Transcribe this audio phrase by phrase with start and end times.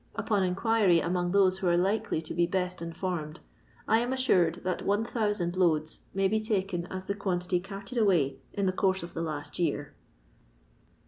[0.15, 3.41] Upon inquiry among those who are likely to be best informed,
[3.87, 8.65] I am auured that 1000 loads may be token as the quantity carted away in
[8.65, 9.93] the course of the last year.